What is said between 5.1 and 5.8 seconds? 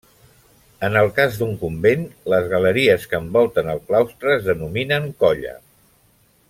colla.